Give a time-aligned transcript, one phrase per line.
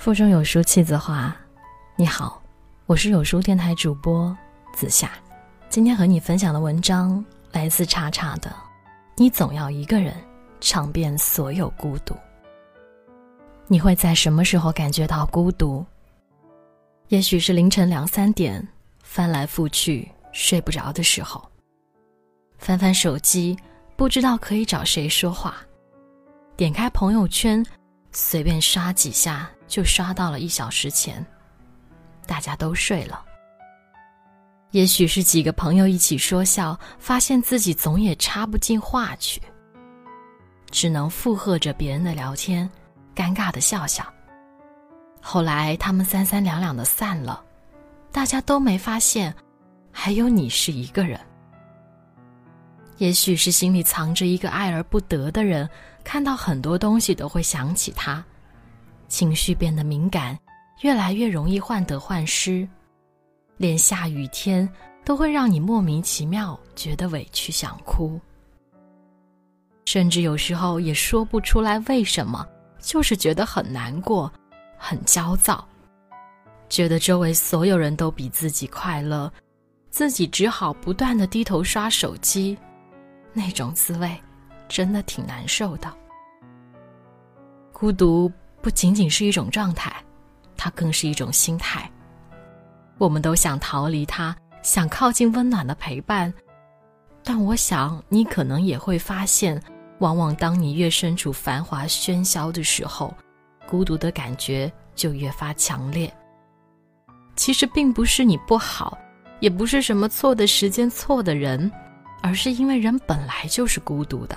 [0.00, 1.30] 腹中有书气自华。
[1.94, 2.42] 你好，
[2.86, 4.34] 我是有书电台主播
[4.72, 5.10] 子夏。
[5.68, 8.50] 今天和你分享的文章来自叉叉的。
[9.14, 10.14] 你总要一个人
[10.58, 12.16] 尝遍所有孤独。
[13.66, 15.84] 你会在什么时候感觉到孤独？
[17.08, 18.66] 也许是凌晨两三点，
[19.02, 21.46] 翻来覆去睡不着的时候。
[22.56, 23.54] 翻翻手机，
[23.96, 25.56] 不知道可以找谁说话。
[26.56, 27.62] 点开朋友圈，
[28.12, 29.50] 随便刷几下。
[29.70, 31.24] 就刷到了一小时前，
[32.26, 33.24] 大家都睡了。
[34.72, 39.40] 也许是几个朋友一起说笑，发现自己总也插不进话去，
[40.72, 42.68] 只能附和着别人的聊天，
[43.14, 44.04] 尴尬的笑笑。
[45.22, 47.44] 后来他们三三两两的散了，
[48.10, 49.32] 大家都没发现，
[49.92, 51.20] 还有你是一个人。
[53.00, 55.66] 也许是心里藏着一个爱而不得的人，
[56.04, 58.22] 看到很多东西都会想起他。
[59.08, 60.38] 情绪变得敏感，
[60.82, 62.68] 越来越容易患得患失，
[63.56, 64.68] 连下雨天
[65.02, 68.20] 都会让你莫名其妙觉得委屈想哭，
[69.86, 72.46] 甚至有时候也说不出来为什么，
[72.80, 74.30] 就是觉得很难过、
[74.76, 75.66] 很焦躁，
[76.68, 79.32] 觉得周围所有人都比自己快乐，
[79.88, 82.56] 自己只好不断的低头刷手机，
[83.32, 84.16] 那种滋味
[84.68, 85.92] 真的挺难受的，
[87.72, 88.30] 孤独。
[88.62, 89.90] 不仅仅是一种状态，
[90.54, 91.90] 它更是一种心态。
[92.98, 96.30] 我们都想逃离它，想靠近温暖的陪伴，
[97.24, 99.58] 但我想你可能也会发现，
[100.00, 103.14] 往往当你越身处繁华喧嚣的时候，
[103.66, 106.12] 孤独的感觉就越发强烈。
[107.36, 108.98] 其实并不是你不好，
[109.40, 111.72] 也不是什么错的时间、错的人，
[112.22, 114.36] 而是因为人本来就是孤独的。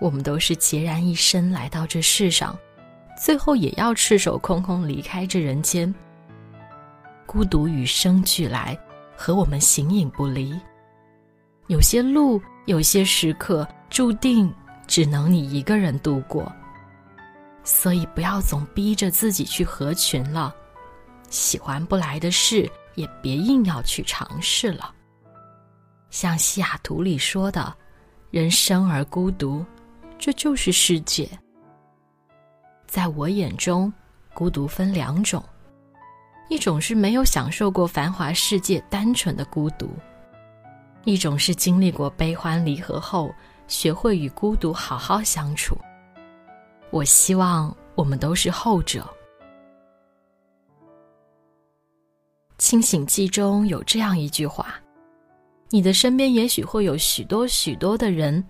[0.00, 2.58] 我们都是孑然一身来到这世上。
[3.20, 5.92] 最后也要赤手空空离开这人间。
[7.26, 8.78] 孤独与生俱来，
[9.16, 10.56] 和我们形影不离。
[11.66, 14.54] 有些路，有些时刻，注定
[14.86, 16.50] 只能你一个人度过。
[17.64, 20.54] 所以不要总逼着自己去合群了，
[21.28, 24.94] 喜欢不来的事，也别硬要去尝试了。
[26.10, 27.74] 像西雅图里说的
[28.30, 29.64] ：“人生而孤独，
[30.18, 31.28] 这就是世界。”
[32.86, 33.92] 在我眼中，
[34.32, 35.44] 孤独分两种，
[36.48, 39.90] 一种是没有享受过繁华世界单纯的孤独，
[41.04, 43.30] 一种是经历过悲欢离合后
[43.66, 45.76] 学会与孤独好好相处。
[46.90, 49.06] 我希望我们都是后者。
[52.56, 54.80] 清醒记中有这样一句话：
[55.70, 58.42] 你的身边也许会有许多许多的人，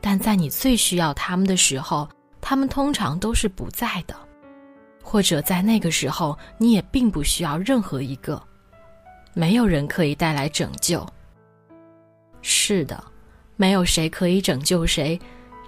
[0.00, 2.08] 但在你最需要他们的时候。
[2.48, 4.14] 他们通常都是不在的，
[5.02, 8.40] 或者在那个时候，你也并不需要任何一个。
[9.34, 11.04] 没有人可以带来拯救。
[12.42, 13.02] 是的，
[13.56, 15.18] 没有谁可以拯救谁。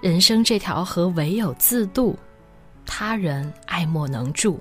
[0.01, 2.17] 人生这条河唯有自渡，
[2.85, 4.57] 他人爱莫能助。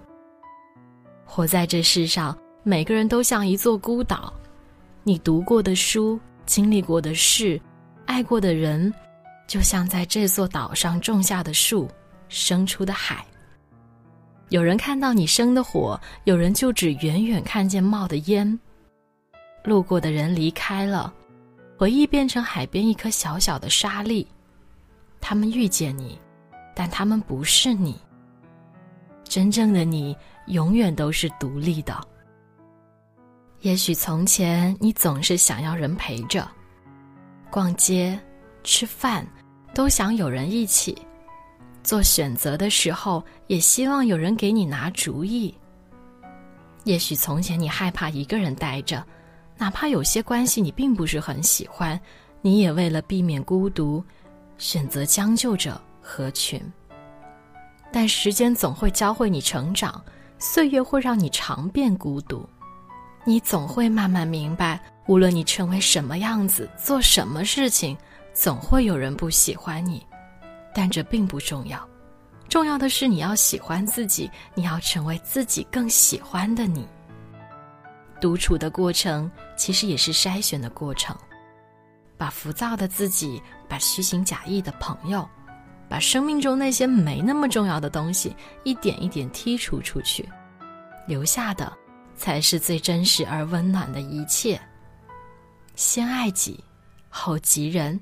[1.25, 4.33] 活在这世上，每个人都像一座孤岛。
[5.05, 7.61] 你读过的书，经历过的事，
[8.07, 8.93] 爱过的人，
[9.47, 11.89] 就像在这座岛上种下的树。
[12.31, 13.25] 生出的海。
[14.51, 18.59] 有人看到你生的火，有人就只远远看见冒的烟。
[19.65, 21.11] 路过的人离开了，
[21.79, 24.29] 回忆变成海边一颗小小的沙粒。
[25.23, 26.19] 他们遇见你，
[26.75, 27.99] 但他们不是你。
[29.25, 30.15] 真正的你，
[30.49, 31.99] 永远都是独立的。
[33.61, 36.49] 也许从前你总是想要人陪着，
[37.51, 38.19] 逛街、
[38.63, 39.27] 吃饭，
[39.75, 40.97] 都想有人一起。
[41.83, 45.53] 做选择的时候，也希望有人给你拿主意。
[46.85, 49.05] 也许从前你害怕一个人待着，
[49.57, 51.99] 哪怕有些关系你并不是很喜欢，
[52.41, 54.05] 你也为了避免孤独，
[54.57, 56.63] 选择将就着合群。
[57.91, 60.01] 但时间总会教会你成长，
[60.39, 62.49] 岁月会让你尝遍孤独，
[63.29, 67.95] 你总会慢慢明白，无论你成为什么样子，做什么事情，
[68.33, 70.03] 总会有人不喜欢你。
[70.75, 71.87] 但这并不重要，
[72.49, 76.89] 重要的是你要喜欢自己，你要成为自己更喜欢的你。
[78.19, 81.15] 独处的过程其实也是筛选的过程，
[82.17, 85.29] 把浮躁的自己，把虚情假意的朋友，
[85.87, 88.35] 把生命中那些没那么重要的东西
[88.65, 90.27] 一点一点剔除出去，
[91.07, 91.71] 留下的
[92.19, 94.61] 才是最真实而温暖的一切。
[95.75, 96.63] 先爱己，
[97.09, 97.99] 后及人。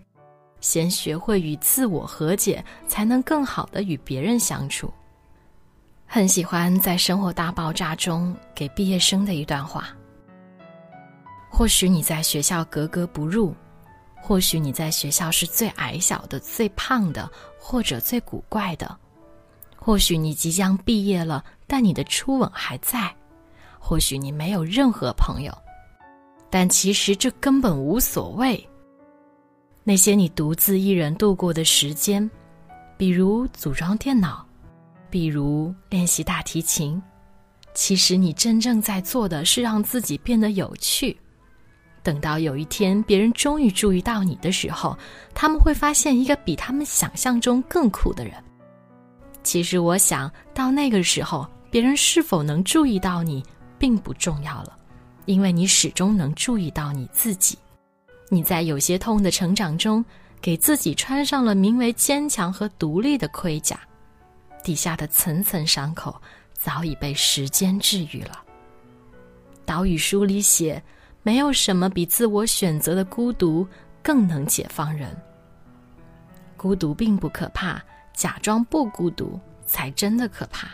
[0.61, 4.93] 先学会与自我和解，才能更好的与别人相处。
[6.07, 9.89] 很喜欢在《生活大爆炸》中给毕业生的一段话。
[11.51, 13.55] 或许你在学校格格不入，
[14.21, 17.31] 或许你在学校是最矮小的、最胖的，
[17.61, 18.99] 或者最古怪的。
[19.77, 23.15] 或许你即将毕业了，但你的初吻还在。
[23.89, 25.57] 或许你没有任何朋友，
[26.51, 28.69] 但其实这根本无所谓。
[29.85, 32.29] 那些你独自一人度过的时间，
[32.97, 34.45] 比如组装电脑，
[35.09, 37.01] 比如练习大提琴，
[37.75, 41.17] 其实你真正在做的是让自己变得有趣。
[42.03, 44.99] 等到有一天别人终于注意到你的时候，
[45.33, 48.35] 他们会发现一个比他们想象中更酷的人。
[49.45, 53.45] 其实我想到那个时候，别人是否能注意到你？
[53.79, 54.77] 并不重要了，
[55.25, 57.59] 因为你始终能注意到你自己。
[58.29, 60.05] 你在有些痛的成长中，
[60.41, 63.79] 给自己穿上了名为坚强和独立的盔甲，
[64.63, 66.21] 底下的层层伤口
[66.53, 68.43] 早已被时间治愈了。
[69.65, 70.83] 岛屿书里写，
[71.23, 73.67] 没有什么比自我选择的孤独
[74.03, 75.17] 更能解放人。
[76.57, 77.83] 孤独并不可怕，
[78.13, 80.69] 假装不孤独才真的可怕。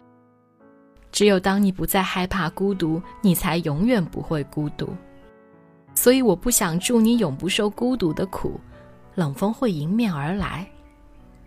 [1.12, 4.88] 只有当你不再害怕孤独，你才永远不会孤独。
[5.94, 8.58] 所以，我不想祝你永不受孤独的苦。
[9.14, 10.66] 冷风会迎面而来，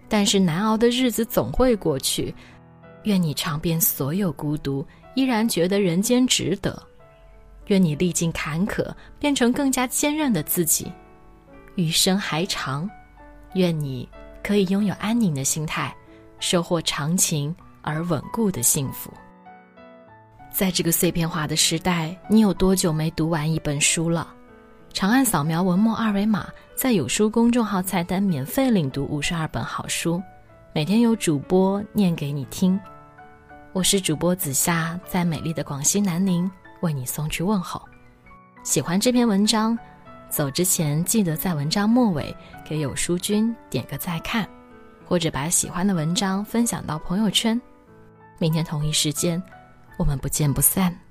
[0.07, 2.33] 但是难熬的日子总会过去。
[3.05, 4.85] 愿你尝遍所有孤独，
[5.15, 6.79] 依然觉得人间值得。
[7.65, 10.91] 愿你历尽坎坷，变成更加坚韧的自己。
[11.73, 12.87] 余生还长，
[13.55, 14.07] 愿你
[14.43, 15.91] 可以拥有安宁的心态，
[16.39, 19.11] 收获长情而稳固的幸福。
[20.55, 24.33] 在这个碎片化的时代，你有多久没读完一本书了？
[24.93, 30.23] 长按扫描文末二维码，在有书公众号菜单免费领读五十二本好书，
[30.71, 32.79] 每天有主播念给你听。
[33.73, 36.49] 我是主播紫霞，在美丽的广西南宁
[36.79, 37.81] 为你送去问候。
[38.63, 39.77] 喜欢这篇文章，
[40.29, 44.47] 走之前记得在文章末尾给有书君点个再看，
[45.05, 47.61] 或者把喜欢的文章分享到朋友圈。
[48.39, 49.43] 明天同一时间。
[49.97, 51.04] 我们不见不散。